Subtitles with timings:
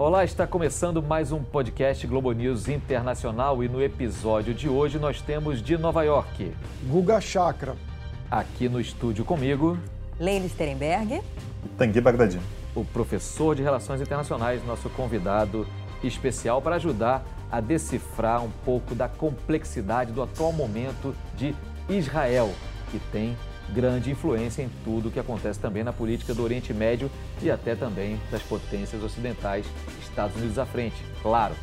[0.00, 5.20] Olá, está começando mais um podcast Globo News Internacional e no episódio de hoje nós
[5.20, 6.54] temos de Nova York.
[6.84, 7.76] Guga Chakra.
[8.30, 9.76] Aqui no estúdio comigo.
[10.18, 11.20] Leila Sterenberg.
[11.76, 12.40] Tanguy Bagdadi.
[12.74, 15.66] O professor de Relações Internacionais, nosso convidado
[16.02, 17.22] especial para ajudar
[17.52, 21.54] a decifrar um pouco da complexidade do atual momento de
[21.90, 22.50] Israel,
[22.90, 23.36] que tem
[23.72, 27.10] grande influência em tudo o que acontece também na política do Oriente Médio
[27.42, 29.66] e até também das potências ocidentais,
[30.02, 31.54] Estados Unidos à frente, claro.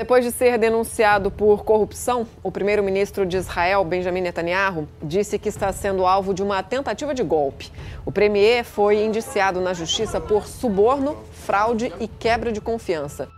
[0.00, 5.70] Depois de ser denunciado por corrupção, o primeiro-ministro de Israel, Benjamin Netanyahu, disse que está
[5.74, 7.70] sendo alvo de uma tentativa de golpe.
[8.06, 13.28] O premier foi indiciado na justiça por suborno, fraude e quebra de confiança.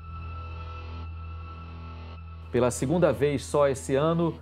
[2.52, 4.38] Pela segunda vez só esse ano,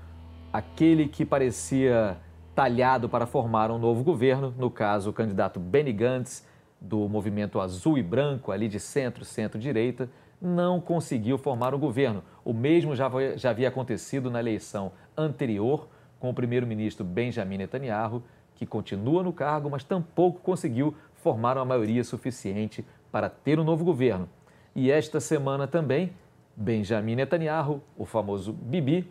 [0.52, 2.16] aquele que parecia
[2.56, 6.44] talhado para formar um novo governo, no caso o candidato Benny Gantz,
[6.80, 10.10] do movimento azul e branco, ali de centro, centro-direita,
[10.42, 12.20] não conseguiu formar um governo.
[12.44, 15.86] O mesmo já, já havia acontecido na eleição anterior
[16.18, 18.24] com o primeiro-ministro Benjamin Netanyahu,
[18.56, 23.84] que continua no cargo, mas tampouco conseguiu formar uma maioria suficiente para ter um novo
[23.84, 24.28] governo.
[24.74, 26.12] E esta semana também,
[26.56, 29.10] Benjamin Netanyahu, o famoso Bibi,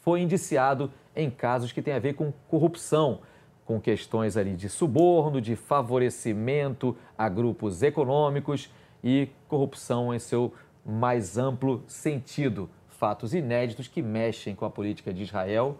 [0.00, 3.20] foi indiciado em casos que têm a ver com corrupção,
[3.64, 8.70] com questões ali de suborno, de favorecimento a grupos econômicos
[9.02, 10.52] e corrupção em seu
[10.84, 12.70] mais amplo sentido.
[12.88, 15.78] Fatos inéditos que mexem com a política de Israel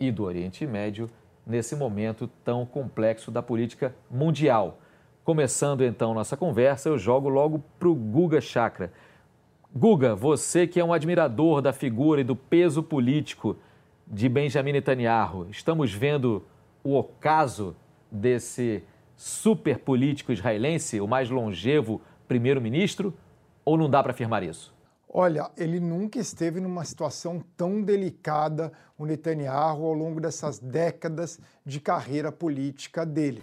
[0.00, 1.08] e do Oriente Médio
[1.46, 4.78] nesse momento tão complexo da política mundial.
[5.24, 8.92] Começando então nossa conversa, eu jogo logo para o Guga Chakra.
[9.74, 13.56] Guga, você que é um admirador da figura e do peso político
[14.06, 16.42] de Benjamin Netanyahu, estamos vendo
[16.82, 17.76] o ocaso
[18.10, 18.82] desse
[19.14, 23.12] super político israelense, o mais longevo primeiro-ministro,
[23.64, 24.74] ou não dá para afirmar isso?
[25.06, 31.78] Olha, ele nunca esteve numa situação tão delicada, o Netanyahu, ao longo dessas décadas de
[31.78, 33.42] carreira política dele.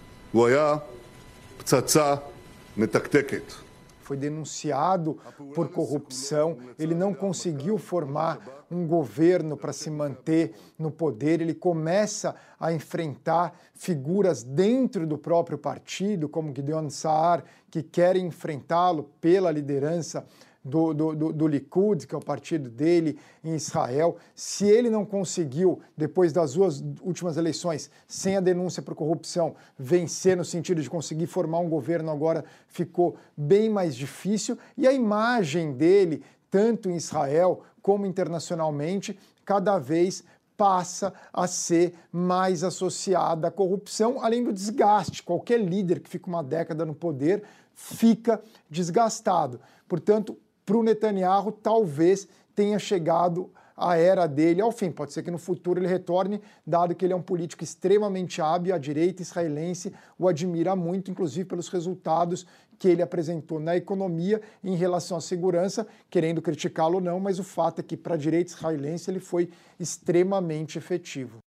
[4.06, 5.18] Foi denunciado
[5.56, 12.36] por corrupção, ele não conseguiu formar um governo para se manter no poder, ele começa
[12.60, 20.24] a enfrentar figuras dentro do próprio partido, como Gideon Saar, que querem enfrentá-lo pela liderança
[20.66, 25.06] do, do, do, do, Likud, que é o partido dele em Israel, se ele não
[25.06, 30.90] conseguiu, depois das duas últimas eleições, sem a denúncia por corrupção, vencer no sentido de
[30.90, 34.58] conseguir formar um governo, agora ficou bem mais difícil.
[34.76, 40.24] E a imagem dele, tanto em Israel como internacionalmente, cada vez
[40.58, 45.22] passa a ser mais associada à corrupção, além do desgaste.
[45.22, 47.44] Qualquer líder que fica uma década no poder
[47.76, 49.60] fica desgastado.
[49.88, 54.90] Portanto, para o Netanyahu, talvez tenha chegado a era dele ao fim.
[54.90, 58.74] Pode ser que no futuro ele retorne, dado que ele é um político extremamente hábil,
[58.74, 62.46] a direita israelense o admira muito, inclusive pelos resultados
[62.80, 67.44] que ele apresentou na economia em relação à segurança, querendo criticá-lo ou não, mas o
[67.44, 69.50] fato é que para a direita israelense ele foi
[69.80, 71.38] extremamente efetivo.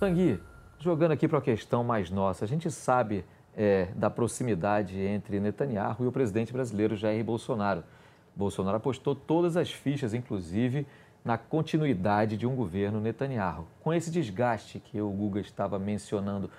[0.00, 0.40] Tanguy,
[0.78, 3.24] jogando aqui para a questão mais nossa, a gente sabe
[3.56, 7.84] é, da proximidade entre Netanyahu e o presidente brasileiro Jair Bolsonaro.
[8.34, 10.86] Bolsonaro apostou todas as fichas, inclusive,
[11.24, 13.66] na continuidade de um governo Netanyahu.
[13.80, 16.50] Com esse desgaste que o Guga estava mencionando,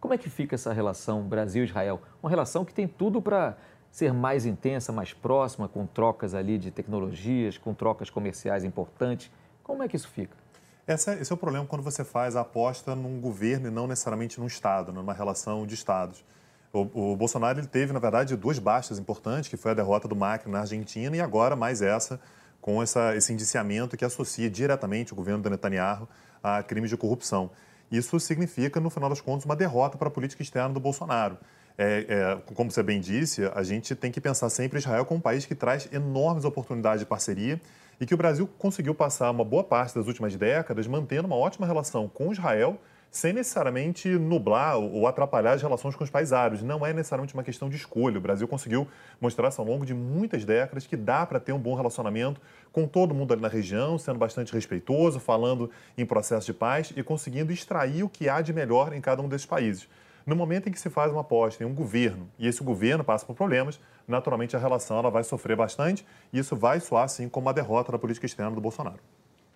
[0.00, 2.00] como é que fica essa relação Brasil-Israel?
[2.22, 3.56] Uma relação que tem tudo para
[3.90, 9.30] ser mais intensa, mais próxima, com trocas ali de tecnologias, com trocas comerciais importantes.
[9.62, 10.43] Como é que isso fica?
[10.86, 14.46] Esse é, o problema quando você faz a aposta num governo e não necessariamente num
[14.46, 16.22] Estado, numa relação de Estados.
[16.70, 20.14] O, o Bolsonaro ele teve, na verdade, duas baixas importantes, que foi a derrota do
[20.14, 22.20] Macri na Argentina e agora mais essa,
[22.60, 26.06] com essa, esse indiciamento que associa diretamente o governo do Netanyahu
[26.42, 27.50] a crimes de corrupção.
[27.90, 31.38] Isso significa, no final das contas, uma derrota para a política externa do Bolsonaro.
[31.78, 35.22] É, é, como você bem disse, a gente tem que pensar sempre Israel como um
[35.22, 37.58] país que traz enormes oportunidades de parceria
[38.00, 41.66] e que o Brasil conseguiu passar uma boa parte das últimas décadas mantendo uma ótima
[41.66, 42.78] relação com Israel
[43.14, 46.64] sem necessariamente nublar ou atrapalhar as relações com os países árabes.
[46.64, 48.18] Não é necessariamente uma questão de escolha.
[48.18, 48.88] O Brasil conseguiu
[49.20, 52.40] mostrar isso ao longo de muitas décadas que dá para ter um bom relacionamento
[52.72, 57.04] com todo mundo ali na região, sendo bastante respeitoso, falando em processo de paz e
[57.04, 59.88] conseguindo extrair o que há de melhor em cada um desses países.
[60.26, 63.26] No momento em que se faz uma aposta em um governo e esse governo passa
[63.26, 63.78] por problemas,
[64.08, 67.92] naturalmente a relação ela vai sofrer bastante e isso vai soar, assim, como uma derrota
[67.92, 69.00] da política externa do Bolsonaro.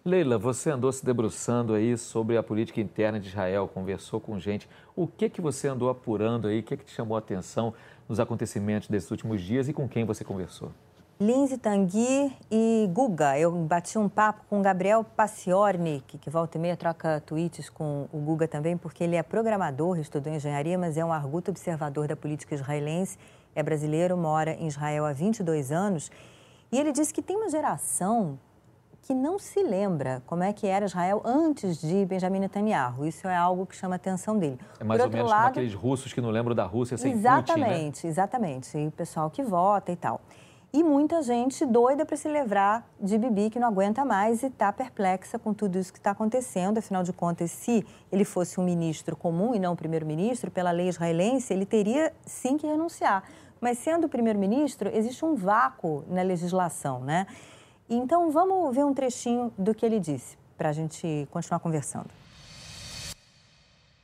[0.05, 4.69] Leila, você andou se debruçando aí sobre a política interna de Israel, conversou com gente.
[4.95, 6.61] O que que você andou apurando aí?
[6.61, 7.73] O que que te chamou a atenção
[8.07, 10.71] nos acontecimentos desses últimos dias e com quem você conversou?
[11.21, 13.37] Lindsay Tanguy e Guga.
[13.37, 18.19] Eu bati um papo com Gabriel Paciornik, que volta e meia troca tweets com o
[18.19, 22.55] Guga também, porque ele é programador, estudou engenharia, mas é um arguto observador da política
[22.55, 23.19] israelense,
[23.53, 26.09] é brasileiro, mora em Israel há 22 anos.
[26.71, 28.39] E ele disse que tem uma geração
[29.03, 33.05] que não se lembra como é que era Israel antes de Benjamin Netanyahu.
[33.05, 34.61] Isso é algo que chama a atenção dele.
[34.79, 37.97] É mais ou menos lado, como aqueles russos que não lembram da Rússia sem Exatamente,
[37.97, 38.11] Putin, né?
[38.13, 38.79] exatamente.
[38.79, 40.21] E o pessoal que vota e tal.
[40.71, 44.71] E muita gente doida para se livrar de Bibi, que não aguenta mais e está
[44.71, 46.77] perplexa com tudo isso que está acontecendo.
[46.77, 50.89] Afinal de contas, se ele fosse um ministro comum e não um primeiro-ministro, pela lei
[50.89, 53.25] israelense, ele teria sim que renunciar.
[53.59, 57.27] Mas sendo primeiro-ministro, existe um vácuo na legislação, né?
[57.89, 62.11] Então vamos ver um trechinho do que ele disse, para a gente continuar conversando.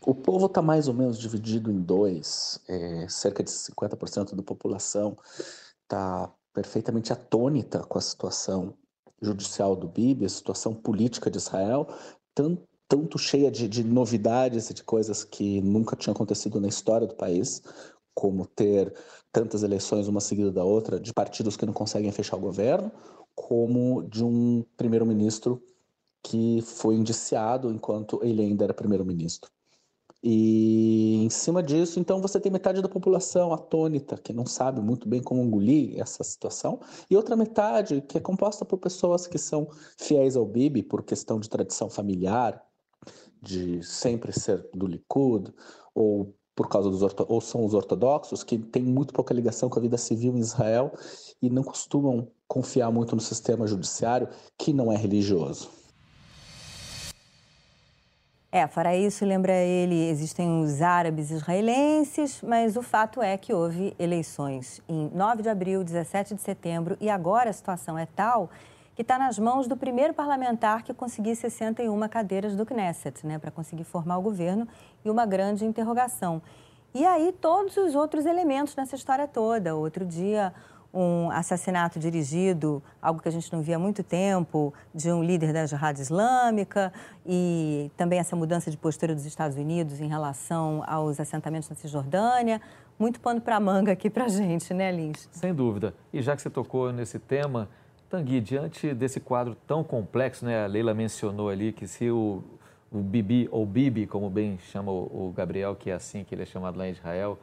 [0.06, 5.14] O povo está mais ou menos dividido em dois, é, cerca de 50% da população
[5.82, 8.74] está perfeitamente atônita com a situação
[9.20, 11.88] judicial do Bibi, a situação política de Israel,
[12.34, 17.06] tanto, tanto cheia de, de novidades e de coisas que nunca tinham acontecido na história
[17.06, 17.60] do país,
[18.14, 18.94] como ter
[19.32, 22.92] tantas eleições uma seguida da outra de partidos que não conseguem fechar o governo,
[23.34, 25.60] como de um primeiro-ministro
[26.22, 29.50] que foi indiciado enquanto ele ainda era primeiro-ministro.
[30.26, 35.06] E em cima disso, então você tem metade da população atônita, que não sabe muito
[35.06, 36.80] bem como engolir essa situação,
[37.10, 39.68] e outra metade que é composta por pessoas que são
[39.98, 42.64] fiéis ao Bibi por questão de tradição familiar,
[43.42, 45.52] de sempre ser do Likud,
[45.94, 49.82] ou por causa dos ou são os ortodoxos que têm muito pouca ligação com a
[49.82, 50.90] vida civil em Israel
[51.42, 55.83] e não costumam confiar muito no sistema judiciário que não é religioso.
[58.56, 63.96] É, fora isso, lembra ele, existem os árabes israelenses, mas o fato é que houve
[63.98, 68.48] eleições em 9 de abril, 17 de setembro, e agora a situação é tal
[68.94, 73.50] que está nas mãos do primeiro parlamentar que conseguir 61 cadeiras do Knesset, né, para
[73.50, 74.68] conseguir formar o governo,
[75.04, 76.40] e uma grande interrogação.
[76.94, 79.74] E aí todos os outros elementos nessa história toda.
[79.74, 80.54] Outro dia,
[80.94, 85.52] um assassinato dirigido, algo que a gente não via há muito tempo, de um líder
[85.52, 86.92] da Jihad Islâmica
[87.26, 92.60] e também essa mudança de postura dos Estados Unidos em relação aos assentamentos na Cisjordânia.
[92.96, 95.28] Muito pano para manga aqui para gente, né, Lins?
[95.32, 95.92] Sem dúvida.
[96.12, 97.68] E já que você tocou nesse tema,
[98.08, 102.44] Tanguy, diante desse quadro tão complexo, né, a Leila mencionou ali que se o,
[102.92, 106.42] o Bibi, ou Bibi, como bem chama o, o Gabriel, que é assim que ele
[106.42, 107.36] é chamado lá em Israel,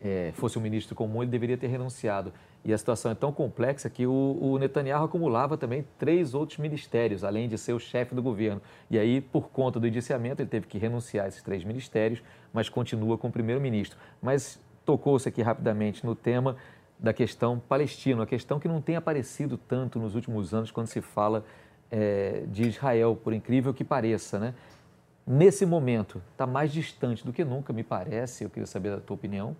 [0.00, 2.32] é, fosse um ministro comum, ele deveria ter renunciado.
[2.64, 7.22] E a situação é tão complexa que o, o, Netanyahu acumulava também três outros ministérios,
[7.22, 8.62] além de ser o chefe do governo.
[8.90, 12.22] E aí, por conta do indiciamento, ele teve que renunciar a esses três ministérios,
[12.52, 13.98] mas continua com o primeiro-ministro.
[14.22, 16.56] Mas tocou-se aqui rapidamente no tema
[16.98, 21.02] da questão palestina, uma questão que não tem aparecido tanto nos últimos anos quando se
[21.02, 21.44] fala
[21.90, 24.54] é, de Israel, por incrível que pareça, né?
[25.26, 29.14] Nesse momento, está mais distante do que nunca, me parece, eu queria saber a tua
[29.14, 29.56] opinião,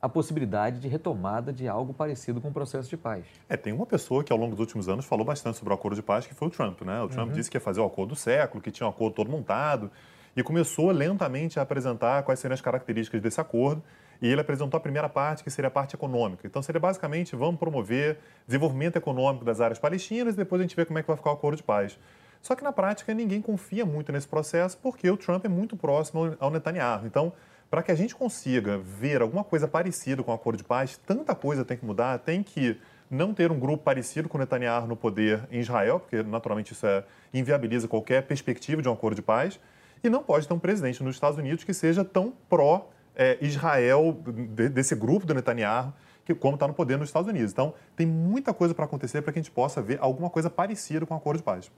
[0.00, 3.24] a possibilidade de retomada de algo parecido com o processo de paz.
[3.48, 5.94] É, tem uma pessoa que ao longo dos últimos anos falou bastante sobre o acordo
[5.94, 7.02] de paz, que foi o Trump, né?
[7.02, 7.34] O Trump uhum.
[7.34, 9.90] disse que ia fazer o acordo do século, que tinha um acordo todo montado,
[10.34, 13.82] e começou lentamente a apresentar quais seriam as características desse acordo.
[14.22, 16.46] E ele apresentou a primeira parte, que seria a parte econômica.
[16.46, 20.84] Então, seria basicamente, vamos promover desenvolvimento econômico das áreas palestinas e depois a gente vê
[20.84, 21.98] como é que vai ficar o acordo de paz.
[22.42, 26.36] Só que, na prática, ninguém confia muito nesse processo, porque o Trump é muito próximo
[26.38, 27.06] ao Netanyahu.
[27.06, 27.32] Então,
[27.70, 31.34] para que a gente consiga ver alguma coisa parecida com o acordo de paz, tanta
[31.36, 32.76] coisa tem que mudar, tem que
[33.08, 37.04] não ter um grupo parecido com Netanyahu no poder em Israel, porque naturalmente isso é,
[37.32, 39.60] inviabiliza qualquer perspectiva de um acordo de paz,
[40.02, 44.96] e não pode ter um presidente nos Estados Unidos que seja tão pró-Israel é, desse
[44.96, 45.92] grupo do Netanyahu,
[46.24, 47.52] que como está no poder nos Estados Unidos.
[47.52, 51.06] Então, tem muita coisa para acontecer para que a gente possa ver alguma coisa parecida
[51.06, 51.70] com o acordo de paz.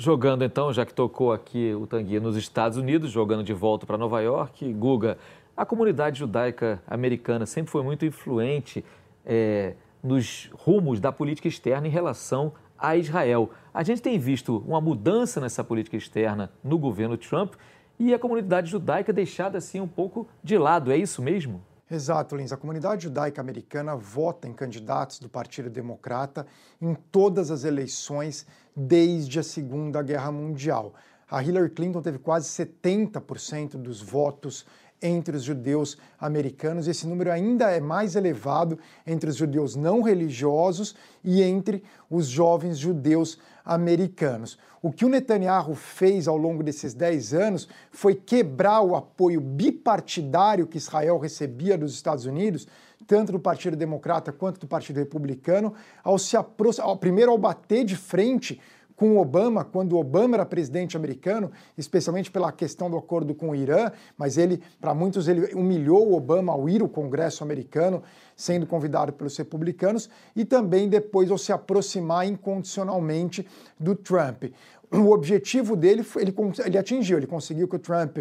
[0.00, 3.98] Jogando então, já que tocou aqui o Tanguy nos Estados Unidos, jogando de volta para
[3.98, 5.18] Nova York, Guga,
[5.56, 8.84] a comunidade judaica americana sempre foi muito influente
[9.26, 13.50] é, nos rumos da política externa em relação a Israel.
[13.74, 17.54] A gente tem visto uma mudança nessa política externa no governo Trump
[17.98, 21.60] e a comunidade judaica deixada assim um pouco de lado, é isso mesmo?
[21.90, 22.52] Exato, Lins.
[22.52, 26.46] A comunidade judaica americana vota em candidatos do Partido Democrata
[26.80, 30.94] em todas as eleições desde a Segunda Guerra Mundial.
[31.30, 34.66] A Hillary Clinton teve quase 70% dos votos
[35.02, 36.88] entre os judeus americanos.
[36.88, 42.78] Esse número ainda é mais elevado entre os judeus não religiosos e entre os jovens
[42.78, 44.58] judeus americanos.
[44.80, 50.66] O que o Netanyahu fez ao longo desses 10 anos foi quebrar o apoio bipartidário
[50.66, 52.66] que Israel recebia dos Estados Unidos,
[53.06, 55.74] tanto do Partido Democrata quanto do Partido Republicano,
[56.04, 58.60] ao se aproximar, primeiro ao bater de frente
[58.98, 63.92] com Obama, quando Obama era presidente americano, especialmente pela questão do acordo com o Irã,
[64.16, 68.02] mas ele, para muitos, ele humilhou Obama ao ir ao Congresso americano,
[68.34, 73.46] sendo convidado pelos republicanos, e também depois ao se aproximar incondicionalmente
[73.78, 74.46] do Trump.
[74.90, 76.34] O objetivo dele, ele,
[76.66, 78.18] ele atingiu, ele conseguiu que o Trump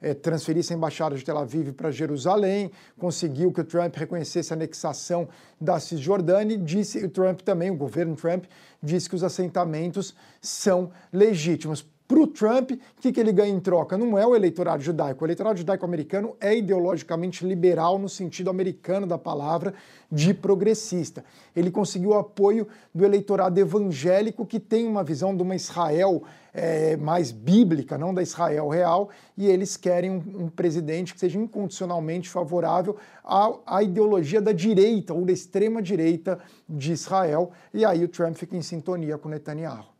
[0.00, 4.56] é, transferisse a embaixada de Tel Aviv para Jerusalém, conseguiu que o Trump reconhecesse a
[4.56, 5.28] anexação
[5.60, 8.44] da Cisjordânia e disse, o Trump também, o governo Trump,
[8.82, 13.60] disse que os assentamentos são legítimos para o Trump, o que, que ele ganha em
[13.60, 13.96] troca?
[13.96, 15.22] Não é o eleitorado judaico.
[15.22, 19.72] O eleitorado judaico-americano é ideologicamente liberal no sentido americano da palavra,
[20.10, 21.24] de progressista.
[21.54, 26.96] Ele conseguiu o apoio do eleitorado evangélico que tem uma visão de uma Israel é,
[26.96, 32.28] mais bíblica, não da Israel real, e eles querem um, um presidente que seja incondicionalmente
[32.28, 37.52] favorável à, à, ideologia da direita ou da extrema direita de Israel.
[37.72, 39.99] E aí o Trump fica em sintonia com Netanyahu.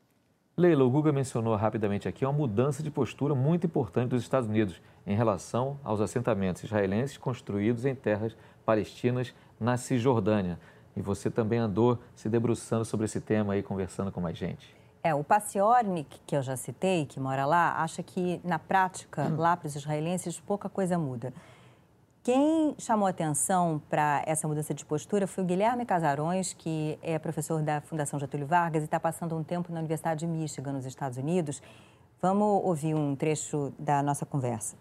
[0.56, 4.80] Leila, o Guga mencionou rapidamente aqui uma mudança de postura muito importante dos Estados Unidos
[5.06, 10.58] em relação aos assentamentos israelenses construídos em terras palestinas na Cisjordânia.
[10.96, 14.74] E você também andou se debruçando sobre esse tema aí, conversando com mais gente.
[15.02, 19.36] É, o Paciornik, que eu já citei, que mora lá, acha que, na prática, hum.
[19.38, 21.32] lá para os israelenses, pouca coisa muda.
[22.22, 27.62] Quem chamou atenção para essa mudança de postura foi o Guilherme Casarões, que é professor
[27.62, 31.16] da Fundação Getúlio Vargas e está passando um tempo na Universidade de Michigan, nos Estados
[31.16, 31.62] Unidos.
[32.20, 34.76] Vamos ouvir um trecho da nossa conversa.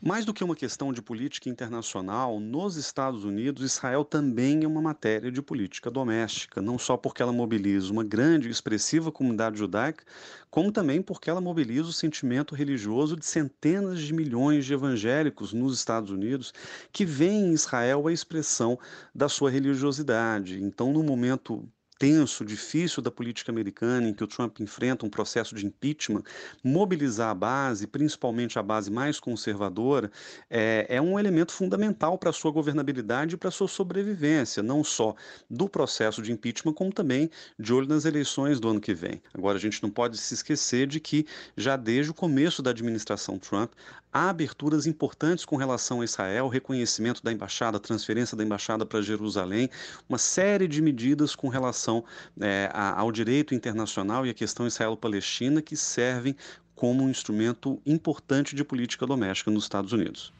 [0.00, 4.82] Mais do que uma questão de política internacional, nos Estados Unidos, Israel também é uma
[4.82, 10.04] matéria de política doméstica, não só porque ela mobiliza uma grande e expressiva comunidade judaica,
[10.50, 15.74] como também porque ela mobiliza o sentimento religioso de centenas de milhões de evangélicos nos
[15.74, 16.52] Estados Unidos
[16.92, 18.78] que veem em Israel a expressão
[19.14, 20.62] da sua religiosidade.
[20.62, 21.66] Então, no momento
[21.98, 26.22] tenso, difícil da política americana, em que o Trump enfrenta um processo de impeachment,
[26.62, 30.10] mobilizar a base, principalmente a base mais conservadora,
[30.50, 34.84] é, é um elemento fundamental para a sua governabilidade e para a sua sobrevivência, não
[34.84, 35.14] só
[35.48, 39.22] do processo de impeachment, como também de olho nas eleições do ano que vem.
[39.32, 41.26] Agora, a gente não pode se esquecer de que,
[41.56, 43.72] já desde o começo da administração Trump,
[44.12, 49.68] há aberturas importantes com relação a Israel, reconhecimento da embaixada, transferência da embaixada para Jerusalém,
[50.08, 52.04] uma série de medidas com relação relação
[52.40, 56.34] é, ao direito internacional e à questão israelo-palestina que servem
[56.74, 60.32] como um instrumento importante de política doméstica nos Estados Unidos.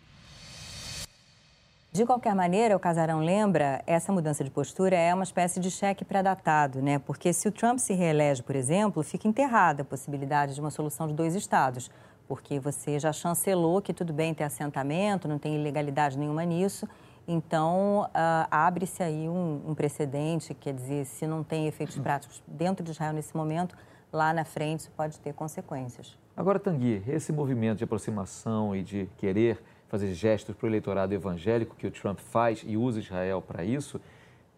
[1.93, 6.05] De qualquer maneira, o Casarão lembra, essa mudança de postura é uma espécie de cheque
[6.05, 6.99] pré-datado, né?
[6.99, 11.07] Porque se o Trump se reelege, por exemplo, fica enterrada a possibilidade de uma solução
[11.07, 11.91] de dois estados,
[12.29, 16.87] porque você já chancelou que tudo bem ter assentamento, não tem ilegalidade nenhuma nisso,
[17.29, 22.85] então, uh, abre-se aí um, um, precedente, quer dizer, se não tem efeitos práticos dentro
[22.85, 23.77] de Israel nesse momento,
[24.13, 26.17] lá na frente isso pode ter consequências.
[26.37, 31.75] Agora, Tanguy, esse movimento de aproximação e de querer fazer gestos para o eleitorado evangélico
[31.77, 34.01] que o Trump faz e usa Israel para isso,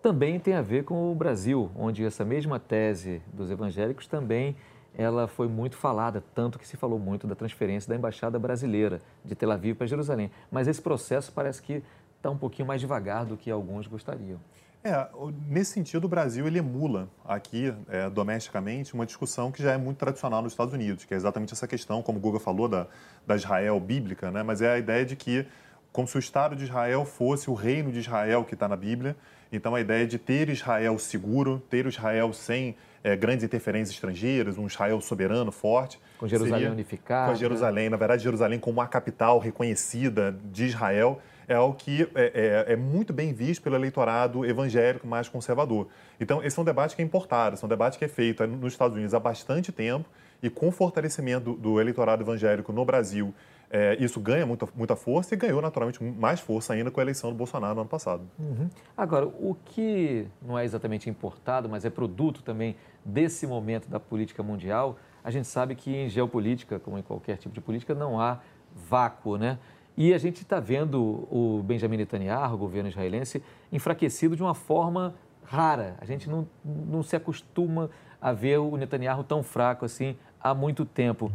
[0.03, 4.57] também tem a ver com o Brasil, onde essa mesma tese dos evangélicos também
[4.95, 9.35] ela foi muito falada, tanto que se falou muito da transferência da embaixada brasileira de
[9.35, 10.31] Tel Aviv para Jerusalém.
[10.51, 11.83] Mas esse processo parece que
[12.19, 14.39] está um pouquinho mais devagar do que alguns gostariam.
[14.85, 15.09] É,
[15.49, 19.99] nesse sentido, o Brasil ele emula aqui, é, domesticamente, uma discussão que já é muito
[19.99, 22.87] tradicional nos Estados Unidos, que é exatamente essa questão, como o Guga falou, da,
[23.27, 24.43] da Israel bíblica, né?
[24.43, 25.47] mas é a ideia de que,
[25.93, 29.17] como se o Estado de Israel fosse o reino de Israel que está na Bíblia,
[29.51, 34.67] então a ideia de ter Israel seguro, ter Israel sem é, grandes interferências estrangeiras, um
[34.67, 35.99] Israel soberano, forte.
[36.19, 37.33] Com Jerusalém unificada.
[37.33, 42.67] Com Jerusalém, na verdade, Jerusalém como a capital reconhecida de Israel é algo que é,
[42.69, 45.89] é, é, muito bem visto pelo eleitorado evangélico mais conservador.
[46.21, 48.47] Então, esse é um debate que é importado, esse é um debate que é feito
[48.47, 50.09] nos Estados Unidos há bastante tempo
[50.43, 53.35] e com o fortalecimento do, do eleitorado evangélico no Brasil,
[53.71, 57.31] é, isso ganha muita, muita força e ganhou naturalmente mais força ainda com a eleição
[57.31, 58.23] do Bolsonaro no ano passado.
[58.39, 58.69] Uhum.
[58.97, 64.43] Agora, o que não é exatamente importado, mas é produto também desse momento da política
[64.43, 68.39] mundial, a gente sabe que em geopolítica, como em qualquer tipo de política, não há
[68.75, 69.59] vácuo, né?
[70.01, 75.13] E a gente está vendo o Benjamin Netanyahu, o governo israelense, enfraquecido de uma forma
[75.43, 75.97] rara.
[76.01, 77.91] A gente não, não se acostuma
[78.21, 81.33] a ver o Netanyahu tão fraco assim há muito tempo.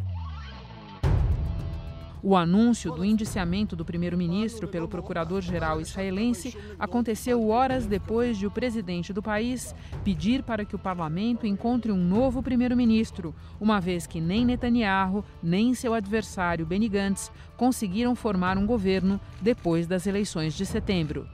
[2.25, 9.11] O anúncio do indiciamento do primeiro-ministro pelo procurador-geral israelense aconteceu horas depois de o presidente
[9.11, 9.75] do país
[10.05, 15.73] pedir para que o parlamento encontre um novo primeiro-ministro, uma vez que nem Netanyahu nem
[15.73, 21.27] seu adversário Benny Gantz conseguiram formar um governo depois das eleições de setembro.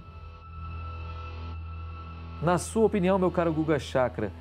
[2.41, 4.31] Na sua opinião, meu caro Guga Chakra,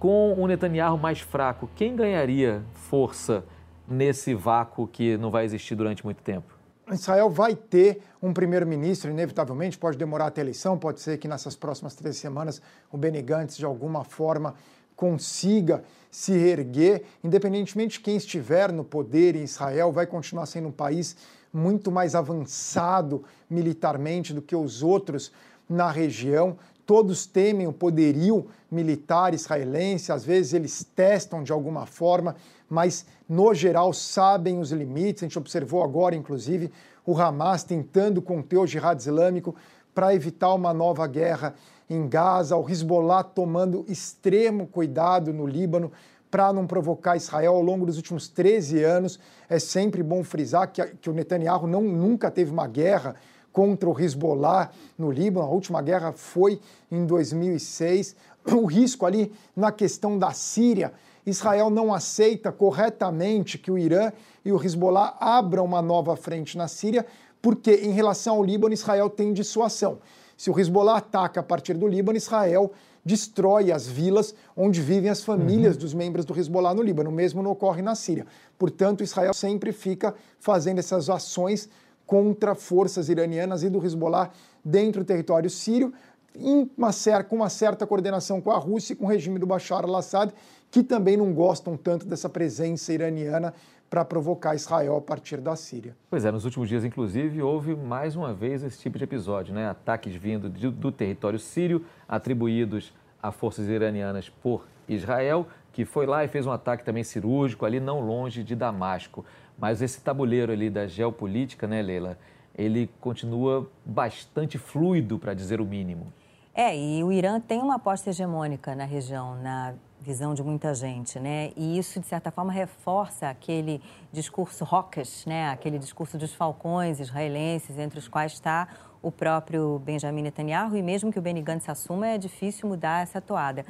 [0.00, 3.44] com o Netanyahu mais fraco, quem ganharia força
[3.88, 6.52] nesse vácuo que não vai existir durante muito tempo?
[6.90, 11.54] Israel vai ter um primeiro-ministro, inevitavelmente, pode demorar até a eleição, pode ser que nessas
[11.54, 12.60] próximas três semanas
[12.90, 14.54] o Benny Gantz, de alguma forma,
[14.96, 20.72] consiga se reerguer, independentemente de quem estiver no poder em Israel, vai continuar sendo um
[20.72, 21.16] país
[21.52, 25.32] muito mais avançado militarmente do que os outros
[25.68, 26.56] na região.
[26.84, 32.36] Todos temem o poderio militar israelense, às vezes eles testam de alguma forma,
[32.72, 35.22] mas no geral sabem os limites.
[35.22, 36.72] A gente observou agora, inclusive,
[37.04, 39.54] o Hamas tentando conter o jihad islâmico
[39.94, 41.54] para evitar uma nova guerra
[41.90, 45.92] em Gaza, o Hezbollah tomando extremo cuidado no Líbano
[46.30, 49.20] para não provocar Israel ao longo dos últimos 13 anos.
[49.50, 53.16] É sempre bom frisar que, que o Netanyahu não, nunca teve uma guerra
[53.52, 55.44] contra o Hezbollah no Líbano.
[55.44, 56.58] A última guerra foi
[56.90, 58.16] em 2006.
[58.50, 60.90] O risco ali na questão da Síria.
[61.24, 64.12] Israel não aceita corretamente que o Irã
[64.44, 67.06] e o Hezbollah abram uma nova frente na Síria,
[67.40, 69.98] porque em relação ao Líbano, Israel tem dissuasão.
[70.36, 72.72] Se o Hezbollah ataca a partir do Líbano, Israel
[73.04, 75.80] destrói as vilas onde vivem as famílias uhum.
[75.80, 77.10] dos membros do Hezbollah no Líbano.
[77.10, 78.26] O mesmo não ocorre na Síria.
[78.58, 81.68] Portanto, Israel sempre fica fazendo essas ações
[82.06, 84.30] contra forças iranianas e do Hezbollah
[84.64, 85.92] dentro do território sírio,
[86.36, 86.92] uma
[87.28, 90.32] com uma certa coordenação com a Rússia e com o regime do Bashar al-Assad,
[90.70, 93.52] que também não gostam tanto dessa presença iraniana
[93.90, 95.94] para provocar Israel a partir da Síria.
[96.08, 99.68] Pois é, nos últimos dias, inclusive, houve mais uma vez esse tipo de episódio, né?
[99.68, 106.28] Ataques vindo do território sírio, atribuídos a forças iranianas por Israel, que foi lá e
[106.28, 109.26] fez um ataque também cirúrgico ali não longe de Damasco.
[109.58, 112.18] Mas esse tabuleiro ali da geopolítica, né, Leila,
[112.56, 116.12] ele continua bastante fluido, para dizer o mínimo.
[116.54, 121.18] É, e o Irã tem uma aposta hegemônica na região, na visão de muita gente,
[121.18, 121.50] né?
[121.56, 123.80] E isso, de certa forma, reforça aquele
[124.12, 125.48] discurso hawkish, né?
[125.48, 128.68] Aquele discurso dos falcões israelenses, entre os quais está
[129.00, 133.18] o próprio Benjamin Netanyahu, e mesmo que o Benny Gantz assuma, é difícil mudar essa
[133.18, 133.64] toada.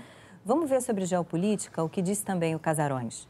[0.45, 3.29] Vamos ver sobre geopolítica o que disse também o Casarões.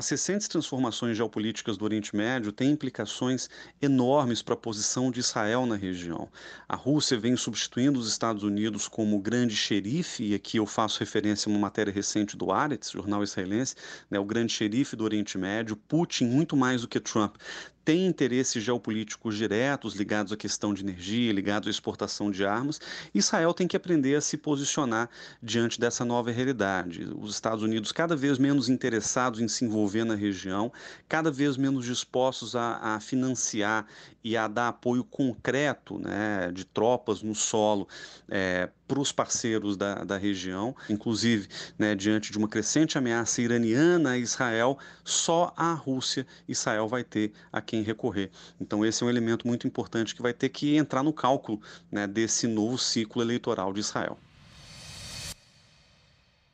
[0.00, 3.50] As recentes transformações geopolíticas do Oriente Médio têm implicações
[3.82, 6.26] enormes para a posição de Israel na região.
[6.66, 11.50] A Rússia vem substituindo os Estados Unidos como grande xerife, e aqui eu faço referência
[11.50, 13.74] a uma matéria recente do Aretz, jornal israelense,
[14.10, 15.76] né, o grande xerife do Oriente Médio.
[15.76, 17.36] Putin, muito mais do que Trump,
[17.84, 22.80] tem interesses geopolíticos diretos ligados à questão de energia, ligados à exportação de armas.
[23.14, 25.08] Israel tem que aprender a se posicionar
[25.42, 27.08] diante dessa nova realidade.
[27.18, 30.72] Os Estados Unidos cada vez menos interessados em se envolver na região,
[31.08, 33.86] cada vez menos dispostos a, a financiar
[34.22, 37.88] e a dar apoio concreto né, de tropas no solo
[38.28, 44.10] é, para os parceiros da, da região, inclusive né, diante de uma crescente ameaça iraniana
[44.10, 47.32] a Israel, só a Rússia, Israel vai ter
[47.70, 48.30] quem recorrer.
[48.60, 52.04] Então esse é um elemento muito importante que vai ter que entrar no cálculo né,
[52.04, 54.18] desse novo ciclo eleitoral de Israel.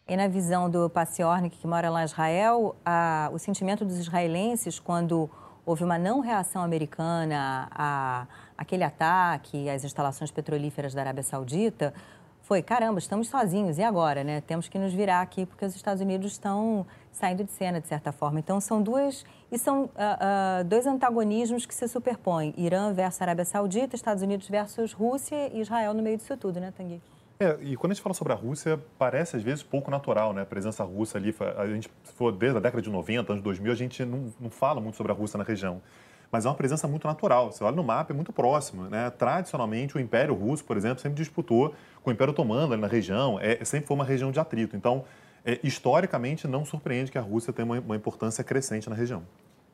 [0.06, 4.78] E na visão do Paciornik, que mora lá em Israel, a, o sentimento dos israelenses
[4.78, 5.28] quando
[5.64, 8.26] houve uma não reação americana a
[8.58, 11.92] aquele ataque às instalações petrolíferas da Arábia Saudita
[12.40, 14.40] foi, caramba, estamos sozinhos, e agora, né?
[14.40, 18.12] Temos que nos virar aqui porque os Estados Unidos estão saindo de cena, de certa
[18.12, 18.38] forma.
[18.38, 23.44] Então, são duas, e são uh, uh, dois antagonismos que se superpõem, Irã versus Arábia
[23.44, 27.00] Saudita, Estados Unidos versus Rússia e Israel no meio disso tudo, né, Tanguy?
[27.40, 30.42] É, e quando a gente fala sobre a Rússia, parece às vezes pouco natural, né?
[30.42, 33.72] A presença russa ali, a gente, se for desde a década de 90, anos 2000,
[33.72, 35.82] a gente não, não fala muito sobre a Rússia na região.
[36.30, 37.52] Mas é uma presença muito natural.
[37.52, 38.84] Você olha no mapa, é muito próximo.
[38.84, 39.10] Né?
[39.10, 43.38] Tradicionalmente, o Império Russo, por exemplo, sempre disputou com o Império Otomano ali na região,
[43.40, 44.76] é, sempre foi uma região de atrito.
[44.76, 45.04] Então,
[45.46, 49.22] é, historicamente, não surpreende que a Rússia tenha uma, uma importância crescente na região.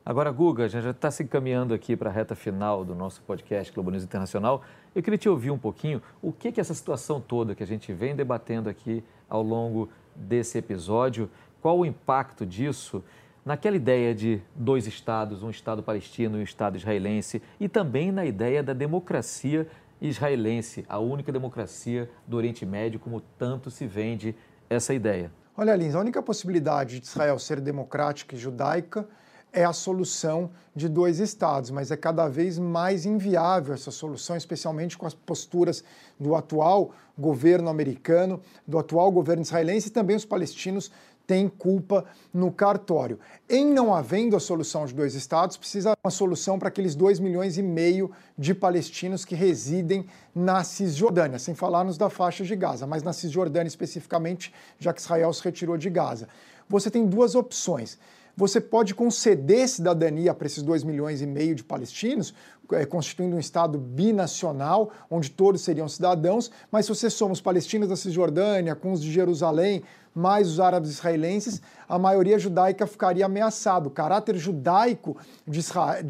[0.05, 3.21] Agora, Guga, a gente já está se encaminhando aqui para a reta final do nosso
[3.23, 4.61] podcast Globo News Internacional.
[4.93, 7.91] Eu queria te ouvir um pouquinho o que, que essa situação toda que a gente
[7.91, 11.27] vem debatendo aqui ao longo desse episódio,
[11.59, 13.03] qual o impacto disso
[13.43, 18.25] naquela ideia de dois estados, um estado palestino e um estado israelense, e também na
[18.25, 19.67] ideia da democracia
[19.99, 24.35] israelense, a única democracia do Oriente Médio, como tanto se vende
[24.69, 25.31] essa ideia.
[25.55, 29.07] Olha, Lins, a única possibilidade de Israel ser democrática e judaica
[29.51, 34.97] é a solução de dois estados, mas é cada vez mais inviável essa solução, especialmente
[34.97, 35.83] com as posturas
[36.19, 40.91] do atual governo americano, do atual governo israelense e também os palestinos
[41.25, 43.19] têm culpa no cartório.
[43.49, 47.57] Em não havendo a solução de dois estados, precisa uma solução para aqueles 2 milhões
[47.57, 53.03] e meio de palestinos que residem na Cisjordânia, sem falarmos da faixa de Gaza, mas
[53.03, 56.27] na Cisjordânia especificamente, já que Israel se retirou de Gaza.
[56.69, 57.97] Você tem duas opções
[58.35, 62.33] você pode conceder cidadania para esses 2 milhões e meio de palestinos,
[62.71, 67.89] é, constituindo um Estado binacional, onde todos seriam cidadãos, mas se você soma os palestinos
[67.89, 73.87] da Cisjordânia com os de Jerusalém, mais os árabes israelenses, a maioria judaica ficaria ameaçada.
[73.87, 75.59] O caráter judaico de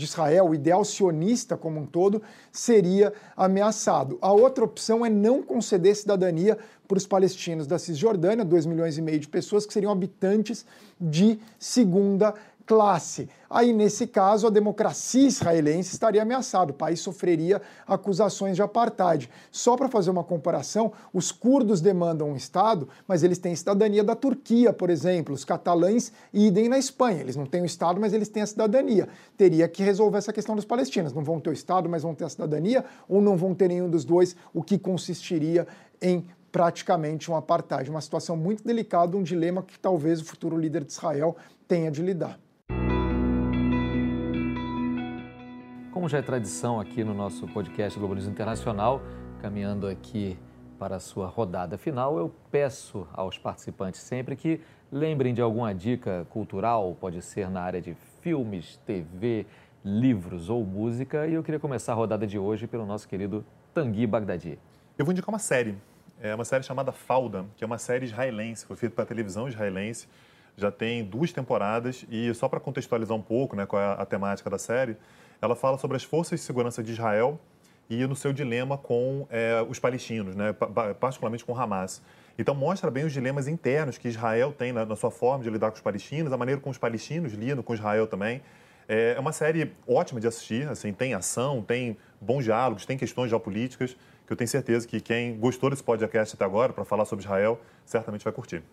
[0.04, 4.18] Israel, o ideal sionista como um todo, seria ameaçado.
[4.22, 9.02] A outra opção é não conceder cidadania para os palestinos da Cisjordânia, 2 milhões e
[9.02, 10.66] meio de pessoas que seriam habitantes
[11.00, 12.34] de segunda
[12.66, 13.30] classe.
[13.50, 19.30] Aí, nesse caso, a democracia israelense estaria ameaçada, o país sofreria acusações de apartheid.
[19.52, 24.16] Só para fazer uma comparação, os curdos demandam um Estado, mas eles têm cidadania da
[24.16, 25.36] Turquia, por exemplo.
[25.36, 27.22] Os catalães idem na Espanha.
[27.22, 29.08] Eles não têm o Estado, mas eles têm a cidadania.
[29.38, 31.14] Teria que resolver essa questão dos palestinos.
[31.14, 33.90] Não vão ter o Estado, mas vão ter a cidadania, ou não vão ter nenhum
[33.90, 35.68] dos dois, o que consistiria
[36.02, 37.90] em praticamente um apartheid.
[37.90, 41.36] Uma situação muito delicada, um dilema que talvez o futuro líder de Israel
[41.68, 42.40] tenha de lidar.
[45.94, 49.00] Como já é tradição aqui no nosso podcast Globo News Internacional,
[49.40, 50.40] caminhando aqui
[50.80, 54.60] para a sua rodada final, eu peço aos participantes sempre que
[54.92, 59.46] lembrem de alguma dica cultural, pode ser na área de filmes, TV,
[59.86, 61.28] livros ou música.
[61.28, 64.58] E eu queria começar a rodada de hoje pelo nosso querido Tanguy Bagdadi.
[64.98, 65.78] Eu vou indicar uma série.
[66.20, 70.08] É uma série chamada Falda, que é uma série israelense, foi feita para televisão israelense.
[70.56, 74.50] Já tem duas temporadas e só para contextualizar um pouco, né, qual é a temática
[74.50, 74.96] da série,
[75.42, 77.40] ela fala sobre as forças de segurança de Israel
[77.90, 80.54] e no seu dilema com é, os palestinos, né,
[81.00, 82.02] particularmente com Hamas.
[82.38, 85.70] Então mostra bem os dilemas internos que Israel tem na, na, sua forma de lidar
[85.70, 88.42] com os palestinos, a maneira como os palestinos lidam com Israel também.
[88.88, 93.30] É, é uma série ótima de assistir, assim, tem ação, tem bons diálogos, tem questões
[93.30, 97.24] geopolíticas, que eu tenho certeza que quem gostou desse podcast até agora, para falar sobre
[97.24, 98.64] Israel, certamente vai curtir.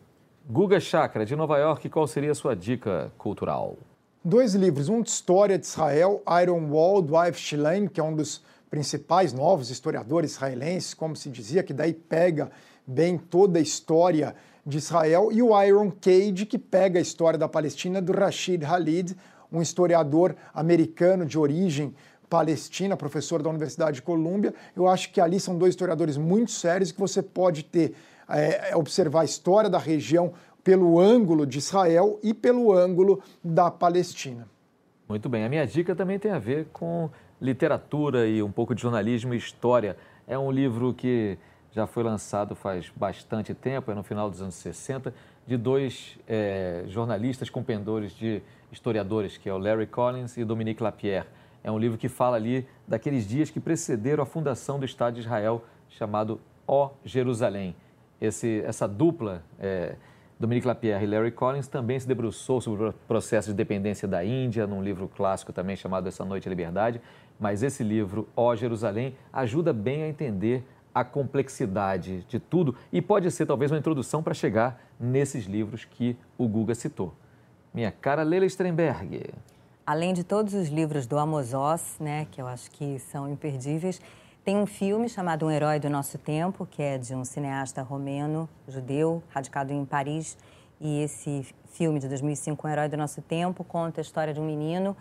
[0.48, 3.76] Guga Chakra, de Nova York, qual seria a sua dica cultural?
[4.22, 8.14] dois livros, um de história de Israel, Iron Wall, do Ive Schlein, que é um
[8.14, 12.50] dos principais novos historiadores israelenses, como se dizia, que daí pega
[12.86, 17.48] bem toda a história de Israel, e o Iron Cage, que pega a história da
[17.48, 19.16] Palestina, do Rashid Khalid,
[19.50, 21.94] um historiador americano de origem
[22.28, 24.54] palestina, professor da Universidade de Colômbia.
[24.76, 27.94] Eu acho que ali são dois historiadores muito sérios que você pode ter,
[28.30, 34.46] é, observar a história da região pelo ângulo de Israel e pelo ângulo da Palestina.
[35.08, 35.44] Muito bem.
[35.44, 39.36] A minha dica também tem a ver com literatura e um pouco de jornalismo e
[39.36, 39.96] história.
[40.26, 41.38] É um livro que
[41.72, 45.14] já foi lançado faz bastante tempo, é no final dos anos 60,
[45.46, 51.26] de dois é, jornalistas compendores de historiadores, que é o Larry Collins e Dominique Lapierre.
[51.62, 55.20] É um livro que fala ali daqueles dias que precederam a fundação do Estado de
[55.20, 57.74] Israel, chamado Ó Jerusalém.
[58.20, 59.94] Esse, essa dupla é,
[60.40, 64.66] Dominique Lapierre e Larry Collins também se debruçou sobre o processo de dependência da Índia,
[64.66, 66.98] num livro clássico também chamado Essa Noite é Liberdade.
[67.38, 73.30] Mas esse livro, Ó Jerusalém, ajuda bem a entender a complexidade de tudo e pode
[73.30, 77.14] ser talvez uma introdução para chegar nesses livros que o Guga citou.
[77.72, 79.32] Minha cara Leila Strenberg.
[79.86, 84.00] Além de todos os livros do Amos Oz, né, que eu acho que são imperdíveis,
[84.44, 88.48] tem um filme chamado Um Herói do Nosso Tempo, que é de um cineasta romeno,
[88.66, 90.38] judeu, radicado em Paris.
[90.80, 94.46] E esse filme de 2005, Um Herói do Nosso Tempo, conta a história de um
[94.46, 94.96] menino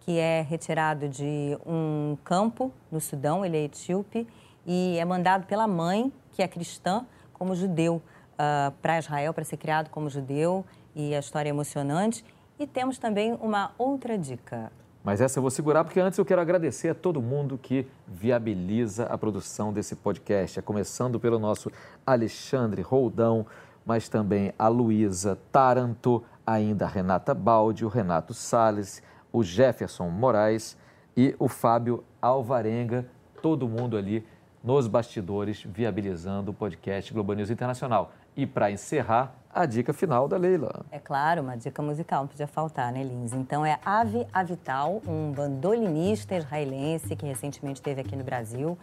[0.00, 4.28] que é retirado de um campo no Sudão, ele é etíope,
[4.66, 8.02] e é mandado pela mãe, que é cristã, como judeu,
[8.34, 10.64] uh, para Israel, para ser criado como judeu.
[10.94, 12.24] E a história é emocionante.
[12.58, 14.70] E temos também uma outra dica.
[15.04, 19.04] Mas essa eu vou segurar porque antes eu quero agradecer a todo mundo que viabiliza
[19.04, 21.70] a produção desse podcast, é começando pelo nosso
[22.06, 23.44] Alexandre Roldão,
[23.84, 30.74] mas também a Luísa Taranto, ainda a Renata Baldi, o Renato Sales, o Jefferson Moraes
[31.14, 33.06] e o Fábio Alvarenga,
[33.42, 34.26] todo mundo ali
[34.62, 38.10] nos bastidores viabilizando o podcast Globo News Internacional.
[38.34, 40.84] E para encerrar, a dica final da Leila.
[40.90, 43.32] É claro, uma dica musical, não podia faltar, né, Lins?
[43.32, 48.76] Então é Avi Avital, um bandolinista israelense que recentemente esteve aqui no Brasil.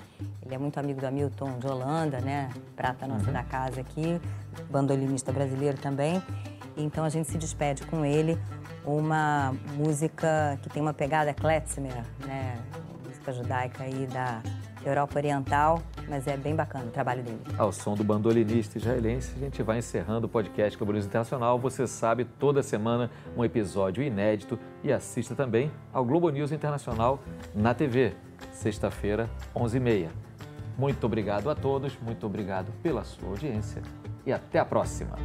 [0.43, 2.49] Ele é muito amigo do Hamilton de Holanda, né?
[2.75, 3.33] Prata nossa uhum.
[3.33, 4.19] da casa aqui,
[4.69, 6.23] bandolinista brasileiro também.
[6.77, 8.39] Então a gente se despede com ele,
[8.85, 12.57] uma música que tem uma pegada klezmer, né?
[13.05, 14.41] Música judaica aí da
[14.85, 15.81] Europa Oriental,
[16.11, 17.39] mas é bem bacana o trabalho dele.
[17.57, 21.57] Ao som do bandolinista israelense, a gente vai encerrando o podcast News Internacional.
[21.57, 27.17] Você sabe, toda semana um episódio inédito e assista também ao Globo News Internacional
[27.55, 28.13] na TV,
[28.51, 30.09] sexta-feira, 11h30.
[30.77, 33.81] Muito obrigado a todos, muito obrigado pela sua audiência
[34.25, 35.15] e até a próxima.